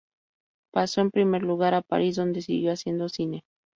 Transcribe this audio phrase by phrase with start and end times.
[0.73, 3.43] Pasó en primer lugar a París, donde siguió haciendo cine.